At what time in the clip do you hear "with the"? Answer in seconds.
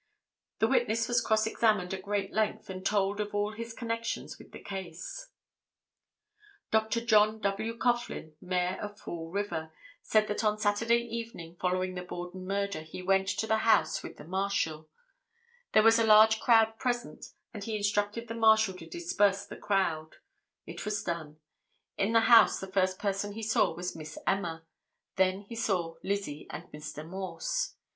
4.39-4.57, 14.01-14.23